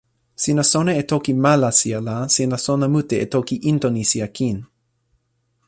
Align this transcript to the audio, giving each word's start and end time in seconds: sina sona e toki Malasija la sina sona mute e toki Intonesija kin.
sina 0.43 0.63
sona 0.71 0.91
e 1.01 1.03
toki 1.11 1.31
Malasija 1.45 1.99
la 2.07 2.17
sina 2.35 2.57
sona 2.65 2.87
mute 2.93 3.15
e 3.25 3.29
toki 3.35 3.55
Intonesija 3.73 4.27
kin. 4.39 4.57